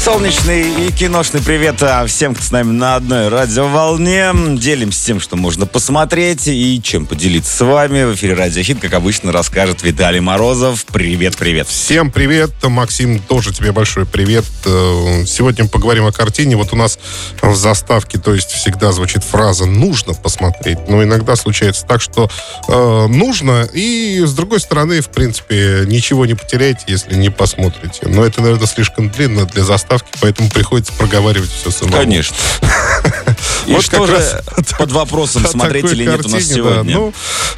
Солнечный 0.00 0.86
и 0.86 0.92
киношный 0.92 1.42
привет 1.42 1.82
а, 1.82 2.06
всем, 2.06 2.34
кто 2.34 2.42
с 2.42 2.52
нами 2.52 2.70
на 2.70 2.94
одной 2.94 3.28
радиоволне. 3.28 4.30
Делимся 4.56 5.04
тем, 5.04 5.20
что 5.20 5.36
можно 5.36 5.66
посмотреть 5.66 6.46
и 6.46 6.80
чем 6.82 7.04
поделиться 7.04 7.54
с 7.54 7.60
вами. 7.60 8.04
В 8.04 8.14
эфире 8.14 8.34
Радио 8.34 8.62
Хит, 8.62 8.78
как 8.80 8.94
обычно, 8.94 9.32
расскажет 9.32 9.82
Виталий 9.82 10.20
Морозов. 10.20 10.86
Привет, 10.86 11.36
привет. 11.36 11.66
Всем 11.66 12.12
привет. 12.12 12.52
Максим, 12.62 13.18
тоже 13.18 13.52
тебе 13.52 13.72
большой 13.72 14.06
привет. 14.06 14.44
Э, 14.64 15.24
Сегодня 15.26 15.66
поговорим 15.66 16.06
о 16.06 16.12
картине. 16.12 16.56
Вот 16.56 16.72
у 16.72 16.76
нас 16.76 16.98
в 17.42 17.56
заставке, 17.56 18.18
то 18.18 18.32
есть 18.34 18.52
всегда 18.52 18.92
звучит 18.92 19.24
фраза 19.24 19.66
«нужно 19.66 20.14
посмотреть». 20.14 20.78
Но 20.88 21.02
иногда 21.02 21.34
случается 21.34 21.84
так, 21.84 22.00
что 22.00 22.30
э, 22.68 23.06
нужно, 23.08 23.68
и 23.74 24.22
с 24.24 24.32
другой 24.32 24.60
стороны, 24.60 25.00
в 25.00 25.08
принципе, 25.08 25.82
ничего 25.86 26.24
не 26.24 26.34
потеряете, 26.34 26.84
если 26.86 27.16
не 27.16 27.30
посмотрите. 27.30 28.06
Но 28.06 28.24
это, 28.24 28.40
наверное, 28.40 28.68
слишком 28.68 29.10
длинно 29.10 29.44
для 29.44 29.64
заставки, 29.64 29.87
поэтому 30.20 30.50
приходится 30.50 30.92
проговаривать 30.92 31.50
все 31.50 31.70
самому. 31.70 31.96
Конечно. 31.96 32.36
И 33.66 33.72
Вот 33.72 33.84
что 33.84 34.06
же 34.06 34.42
под 34.78 34.92
вопросом 34.92 35.46
смотреть 35.50 35.92
или 35.92 36.04
нет 36.06 36.24
у 36.24 36.28
нас 36.28 36.32
картине, 36.32 36.62
да. 36.62 36.70
сегодня? 36.70 36.94
Ну, 36.94 37.12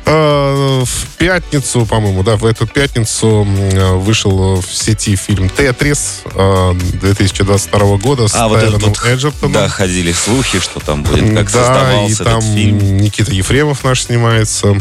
э, 0.07 0.85
в 0.85 1.07
пятницу, 1.19 1.87
по-моему, 1.87 2.23
да, 2.25 2.37
в 2.37 2.45
эту 2.45 2.67
пятницу 2.67 3.47
м, 3.47 4.01
вышел 4.01 4.61
в 4.61 4.67
сети 4.67 5.15
фильм 5.15 5.49
«Тетрис» 5.49 6.23
э, 6.25 6.73
2022 6.75 7.97
года 7.99 8.27
с 8.27 8.35
а, 8.35 8.49
Тайроном 8.49 8.89
вот, 8.93 9.05
Эджертоном. 9.05 9.53
да, 9.53 9.69
ходили 9.69 10.13
слухи, 10.13 10.59
что 10.59 10.81
там 10.81 11.05
будет, 11.05 11.35
как 11.35 11.51
да, 11.53 11.61
и 11.61 11.65
создавался 11.65 12.25
там 12.25 12.39
этот 12.39 12.55
фильм. 12.55 12.97
Никита 12.97 13.33
Ефремов 13.33 13.85
наш 13.85 14.03
снимается. 14.03 14.77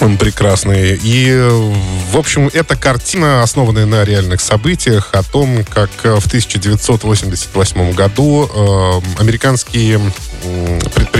Он 0.00 0.18
прекрасный. 0.18 0.96
И, 1.02 1.28
э, 1.30 1.72
в 2.10 2.16
общем, 2.16 2.50
эта 2.52 2.76
картина, 2.76 3.42
основанная 3.42 3.86
на 3.86 4.04
реальных 4.04 4.40
событиях, 4.40 5.10
о 5.12 5.22
том, 5.22 5.64
как 5.64 5.90
э, 6.02 6.16
в 6.20 6.26
1988 6.26 7.92
году 7.92 8.50
э, 8.52 9.20
американский 9.20 9.92
м, 9.92 10.12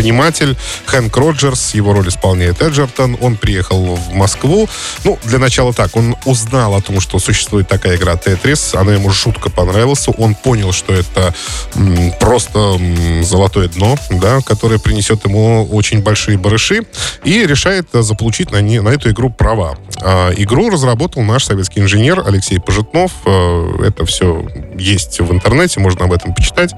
предприниматель 0.05 0.56
Хэнк 0.86 1.16
Роджерс, 1.16 1.74
его 1.74 1.94
роль 1.94 2.08
исполняет 2.08 2.60
Эджертон, 2.60 3.16
он 3.22 3.36
приехал 3.36 3.94
в 3.97 4.12
Москву. 4.12 4.69
Ну, 5.05 5.19
для 5.24 5.38
начала 5.38 5.72
так, 5.72 5.96
он 5.96 6.14
узнал 6.27 6.74
о 6.74 6.83
том, 6.83 7.00
что 7.00 7.19
существует 7.19 7.69
такая 7.69 7.96
игра 7.96 8.16
Тетрис, 8.16 8.74
она 8.74 8.92
ему 8.94 9.08
жутко 9.11 9.48
понравилась, 9.50 10.06
он 10.19 10.34
понял, 10.34 10.72
что 10.72 10.92
это 10.92 11.34
м, 11.74 12.12
просто 12.20 12.58
м, 12.58 13.24
золотое 13.24 13.69
дно, 13.69 13.96
да, 14.11 14.41
которое 14.44 14.78
принесет 14.78 15.24
ему 15.24 15.66
очень 15.72 16.02
большие 16.02 16.36
барыши, 16.36 16.83
и 17.24 17.46
решает 17.46 17.89
заполучить 17.92 18.50
на, 18.50 18.61
не- 18.61 18.83
на 18.83 18.91
эту 18.91 19.11
игру 19.11 19.30
права. 19.30 19.78
А, 20.02 20.33
игру 20.36 20.68
разработал 20.68 21.22
наш 21.22 21.44
советский 21.46 21.80
инженер 21.80 22.22
Алексей 22.27 22.61
Пожитнов. 22.61 23.11
Э, 23.24 23.86
Это 23.86 24.05
все 24.05 24.46
есть 24.78 25.20
в 25.20 25.33
интернете, 25.33 25.80
можно 25.80 26.05
об 26.05 26.12
этом 26.12 26.34
почитать. 26.34 26.72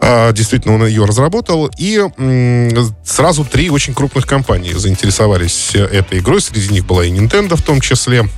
А, 0.00 0.32
Действительно, 0.32 0.74
он 0.74 0.86
ее 0.86 1.04
разработал. 1.04 1.70
И 1.78 2.02
сразу 3.04 3.44
три 3.44 3.70
очень 3.70 3.94
крупных 3.94 4.26
компании 4.26 4.72
заинтересовались 4.72 5.74
э, 5.74 5.84
этой 5.84 6.18
игрой. 6.18 6.40
Среди 6.40 6.72
них 6.72 6.86
была 6.86 7.04
и 7.04 7.10
Nintendo 7.10 7.56
в 7.56 7.62
том 7.62 7.80
числе. 7.80 8.28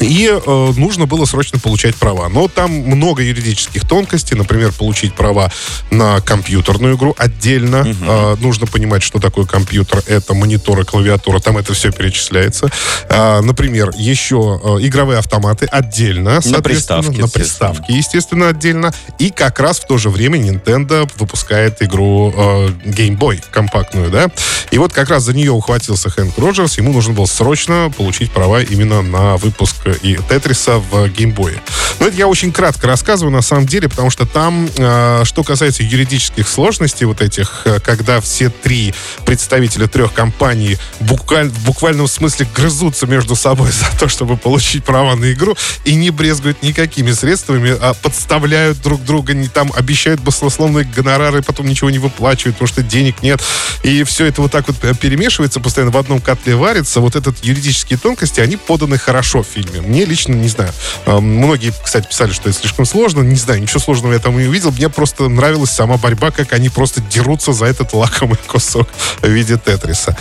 И 0.00 0.28
э, 0.28 0.72
нужно 0.76 1.06
было 1.06 1.24
срочно 1.24 1.58
получать 1.58 1.94
права. 1.96 2.28
Но 2.28 2.48
там 2.48 2.70
много 2.70 3.22
юридических 3.22 3.86
тонкостей. 3.86 4.36
Например, 4.36 4.72
получить 4.72 5.14
права 5.14 5.50
на 5.90 6.20
компьютерную 6.20 6.96
игру 6.96 7.14
отдельно. 7.18 7.86
Э, 8.06 8.36
нужно 8.40 8.66
понимать, 8.66 9.02
что 9.02 9.18
такое 9.18 9.46
компьютер. 9.46 10.02
Это 10.06 10.34
монитор 10.34 10.80
и 10.80 10.84
клавиатура. 10.84 11.40
Там 11.40 11.58
это 11.58 11.74
все 11.74 11.90
перечисляется. 11.92 12.70
А, 13.08 13.40
например, 13.40 13.90
еще 13.96 14.60
э, 14.62 14.78
игровые 14.86 15.18
автоматы 15.18 15.66
отдельно. 15.66 16.40
соответственно, 16.40 17.02
приставке, 17.02 17.22
На 17.22 17.28
приставке, 17.28 17.96
естественно, 17.96 18.48
отдельно. 18.48 18.92
И 19.18 19.30
как 19.30 19.60
раз 19.60 19.80
в 19.80 19.86
то 19.86 19.98
же 19.98 20.10
время 20.10 20.38
Nintendo 20.38 21.10
выпускает 21.18 21.82
игру 21.82 22.32
э, 22.36 22.68
Game 22.84 23.18
Boy 23.18 23.42
компактную, 23.50 24.10
да. 24.10 24.30
И 24.70 24.78
вот 24.78 24.92
как 24.92 25.08
раз 25.10 25.22
за 25.24 25.34
нее 25.34 25.52
ухватился 25.52 26.10
Хэнк 26.10 26.36
Роджерс. 26.38 26.78
Ему 26.78 26.92
нужно 26.92 27.14
было 27.14 27.26
срочно 27.26 27.92
получить 27.96 28.32
права 28.32 28.62
именно 28.62 29.02
на 29.02 29.36
выпуск 29.36 29.83
и 30.02 30.18
Тетриса 30.28 30.78
в 30.78 31.08
геймбое. 31.08 31.62
Но 32.04 32.08
это 32.08 32.18
я 32.18 32.28
очень 32.28 32.52
кратко 32.52 32.86
рассказываю, 32.86 33.32
на 33.32 33.40
самом 33.40 33.64
деле, 33.64 33.88
потому 33.88 34.10
что 34.10 34.26
там, 34.26 34.68
э, 34.76 35.22
что 35.24 35.42
касается 35.42 35.82
юридических 35.82 36.46
сложностей 36.46 37.06
вот 37.06 37.22
этих, 37.22 37.62
э, 37.64 37.80
когда 37.80 38.20
все 38.20 38.50
три 38.50 38.92
представителя 39.24 39.86
трех 39.86 40.12
компаний 40.12 40.76
буквально, 41.00 41.50
в 41.50 41.64
буквальном 41.64 42.06
смысле 42.06 42.46
грызутся 42.54 43.06
между 43.06 43.34
собой 43.34 43.70
за 43.72 43.86
то, 43.98 44.08
чтобы 44.08 44.36
получить 44.36 44.84
права 44.84 45.14
на 45.14 45.32
игру, 45.32 45.56
и 45.86 45.94
не 45.94 46.10
брезгуют 46.10 46.62
никакими 46.62 47.10
средствами, 47.12 47.74
а 47.80 47.94
подставляют 47.94 48.82
друг 48.82 49.02
друга, 49.02 49.32
не 49.32 49.48
там 49.48 49.72
обещают 49.74 50.20
баснословные 50.20 50.84
гонорары, 50.84 51.40
потом 51.40 51.66
ничего 51.66 51.88
не 51.88 51.98
выплачивают, 51.98 52.56
потому 52.56 52.68
что 52.68 52.82
денег 52.82 53.22
нет. 53.22 53.42
И 53.82 54.04
все 54.04 54.26
это 54.26 54.42
вот 54.42 54.52
так 54.52 54.68
вот 54.68 54.76
э, 54.82 54.92
перемешивается, 54.94 55.58
постоянно 55.58 55.90
в 55.90 55.96
одном 55.96 56.20
котле 56.20 56.54
варится. 56.54 57.00
Вот 57.00 57.16
этот 57.16 57.42
юридические 57.42 57.98
тонкости, 57.98 58.40
они 58.40 58.58
поданы 58.58 58.98
хорошо 58.98 59.42
в 59.42 59.46
фильме. 59.46 59.80
Мне 59.80 60.04
лично, 60.04 60.34
не 60.34 60.48
знаю, 60.48 60.70
многие, 61.06 61.72
кстати, 61.94 62.08
писали, 62.08 62.32
что 62.32 62.48
это 62.48 62.58
слишком 62.58 62.86
сложно. 62.86 63.20
Не 63.20 63.36
знаю, 63.36 63.62
ничего 63.62 63.78
сложного 63.78 64.14
я 64.14 64.18
там 64.18 64.36
не 64.36 64.48
увидел. 64.48 64.72
Мне 64.72 64.88
просто 64.88 65.28
нравилась 65.28 65.70
сама 65.70 65.96
борьба, 65.96 66.32
как 66.32 66.52
они 66.52 66.68
просто 66.68 67.00
дерутся 67.00 67.52
за 67.52 67.66
этот 67.66 67.92
лакомый 67.92 68.36
кусок 68.48 68.88
в 69.22 69.28
виде 69.28 69.56
Тетриса. 69.56 70.16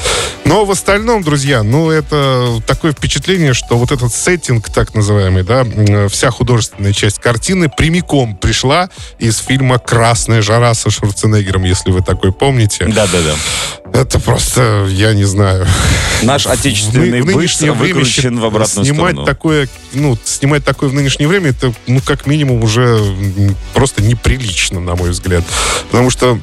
Но 0.45 0.65
в 0.65 0.71
остальном, 0.71 1.23
друзья, 1.23 1.63
ну, 1.63 1.89
это 1.89 2.61
такое 2.67 2.91
впечатление, 2.91 3.55
что 3.55 3.79
вот 3.79 3.91
этот 3.91 4.13
сеттинг, 4.13 4.69
так 4.69 4.93
называемый, 4.93 5.41
да, 5.41 5.61
м, 5.61 6.09
вся 6.09 6.29
художественная 6.29 6.93
часть 6.93 7.17
картины 7.17 7.69
прямиком 7.75 8.35
пришла 8.35 8.91
из 9.17 9.39
фильма 9.39 9.79
«Красная 9.79 10.43
жара» 10.43 10.75
со 10.75 10.91
Шварценеггером, 10.91 11.63
если 11.63 11.89
вы 11.89 12.01
такой 12.01 12.31
помните. 12.31 12.85
Да-да-да. 12.85 13.33
Это 13.93 14.19
просто, 14.19 14.87
я 14.89 15.13
не 15.13 15.23
знаю. 15.23 15.67
Наш 16.23 16.47
отечественный 16.47 17.21
В 17.21 17.25
быт 17.25 17.35
выкручен 17.35 18.39
в 18.39 18.45
обратную 18.45 18.85
снимать 18.85 19.11
сторону. 19.11 19.25
такое, 19.25 19.69
ну, 19.93 20.17
снимать 20.23 20.65
такое 20.65 20.89
в 20.89 20.93
нынешнее 20.93 21.27
время, 21.27 21.51
это, 21.51 21.73
ну, 21.85 22.01
как 22.03 22.25
минимум, 22.25 22.63
уже 22.63 22.99
просто 23.73 24.01
неприлично, 24.01 24.79
на 24.79 24.95
мой 24.95 25.11
взгляд. 25.11 25.43
Потому 25.91 26.09
что 26.09 26.39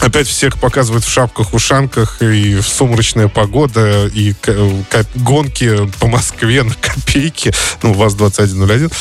Опять 0.00 0.28
всех 0.28 0.58
показывают 0.58 1.04
в 1.04 1.10
шапках-ушанках, 1.10 2.22
и 2.22 2.56
в 2.56 2.66
сумрачная 2.68 3.28
погода, 3.28 4.06
и 4.06 4.34
гонки 5.16 5.90
по 5.98 6.06
Москве 6.06 6.62
на 6.62 6.74
копейки. 6.74 7.52
Ну, 7.82 7.92
ВАЗ-2101. 7.94 8.92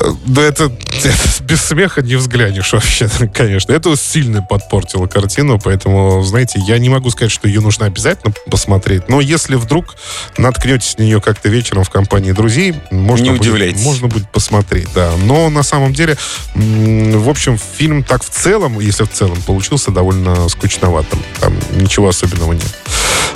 Э, 0.00 0.10
Да 0.26 0.42
это, 0.42 0.64
это 1.04 1.42
без 1.42 1.62
смеха 1.62 2.00
не 2.02 2.16
взглянешь 2.16 2.72
вообще, 2.72 3.08
конечно. 3.34 3.72
Это 3.72 3.94
сильно 3.96 4.42
подпортило 4.42 5.06
картину, 5.06 5.60
поэтому, 5.62 6.22
знаете, 6.22 6.58
я 6.66 6.78
не 6.78 6.88
могу 6.88 7.10
сказать, 7.10 7.32
что 7.32 7.46
ее 7.46 7.60
нужно 7.60 7.86
обязательно 7.86 8.32
посмотреть, 8.50 9.08
но 9.08 9.20
если 9.20 9.56
вдруг 9.56 9.96
наткнетесь 10.38 10.96
на 10.98 11.02
нее 11.02 11.20
как-то 11.20 11.48
вечером 11.48 11.84
в 11.84 11.90
компании 11.90 12.32
друзей, 12.32 12.74
можно, 12.90 13.24
Не 13.24 13.30
будет, 13.30 13.42
удивляйтесь. 13.42 13.82
можно 13.84 14.08
будет 14.08 14.30
посмотреть, 14.30 14.88
да. 14.94 15.12
Но 15.24 15.50
на 15.50 15.62
самом 15.62 15.92
деле, 15.92 16.16
в 16.54 17.28
общем, 17.28 17.58
фильм 17.58 18.02
так 18.04 18.24
в 18.24 18.30
целом, 18.30 18.80
если 18.80 19.04
в 19.04 19.10
целом, 19.10 19.40
получился 19.42 19.90
довольно 19.90 20.29
скучноватым. 20.48 21.22
Там 21.40 21.56
ничего 21.72 22.08
особенного 22.08 22.52
нет. 22.52 22.66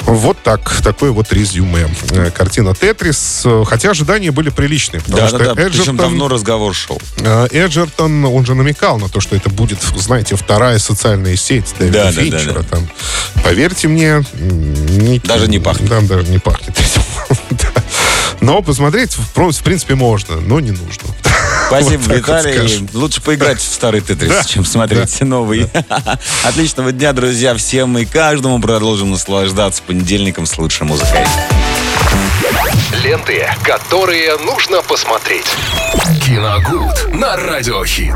Вот 0.02 0.36
так, 0.42 0.70
такое 0.82 1.12
вот 1.12 1.32
резюме. 1.32 1.88
Э, 2.10 2.30
Картина 2.30 2.74
«Тетрис», 2.74 3.42
э, 3.46 3.64
хотя 3.66 3.90
ожидания 3.92 4.30
были 4.32 4.50
приличные. 4.50 5.00
потому 5.00 5.26
что 5.28 5.38
Да-да-да, 5.38 5.54
причем 5.54 5.80
Эджертон- 5.94 5.96
давно 5.96 6.28
разговор 6.28 6.74
шел. 6.74 7.00
Э, 7.18 7.46
Эджертон, 7.50 8.22
он 8.26 8.44
же 8.44 8.54
намекал 8.54 8.98
на 8.98 9.08
то, 9.08 9.20
что 9.20 9.34
это 9.34 9.48
будет, 9.48 9.78
знаете, 9.96 10.36
вторая 10.36 10.78
социальная 10.78 11.36
сеть 11.36 11.74
Дэвида 11.78 11.92
Да, 11.98 12.04
да, 12.04 12.12
да, 12.12 12.20
Финчера. 12.20 12.52
да. 12.60 12.62
Там, 12.68 12.88
поверьте 13.42 13.88
мне, 13.88 14.22
ни- 14.34 15.18
Даже 15.26 15.48
не 15.48 15.58
пахнет. 15.58 15.88
Там 15.88 16.06
даже 16.06 16.28
не 16.28 16.38
пахнет 16.38 16.78
этим. 16.78 17.02
Да. 17.50 17.82
Но 18.40 18.60
посмотреть, 18.62 19.14
в 19.16 19.62
принципе, 19.62 19.94
можно, 19.94 20.36
но 20.40 20.60
не 20.60 20.72
нужно. 20.72 21.08
Спасибо, 21.66 22.02
Вот 22.02 22.16
Виталий. 22.16 22.88
Лучше 22.92 23.20
поиграть 23.20 23.58
в 23.58 23.64
старый 23.64 24.00
Тетрис, 24.00 24.30
Да. 24.30 24.44
чем 24.44 24.64
смотреть 24.64 25.20
новый. 25.22 25.68
Отличного 26.44 26.92
дня, 26.92 27.12
друзья, 27.12 27.54
всем 27.54 27.96
и 27.98 28.04
каждому 28.04 28.60
продолжим 28.60 29.10
наслаждаться 29.10 29.82
понедельником 29.86 30.46
с 30.46 30.58
лучшей 30.58 30.86
музыкой. 30.86 31.24
Ленты, 33.02 33.46
которые 33.62 34.36
нужно 34.38 34.82
посмотреть. 34.82 35.46
Киногуд 36.24 37.14
на 37.14 37.36
Радиохит. 37.36 38.12